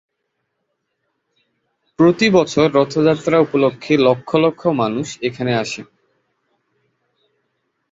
প্রতি 1.99 2.27
বছর 2.29 2.65
রথযাত্রা 2.75 3.37
উপলক্ষে 3.39 3.93
লক্ষ 3.97 4.29
লক্ষ 4.35 4.61
মানুষ 4.81 5.07
এখানে 5.21 5.51
আসে। 5.55 5.81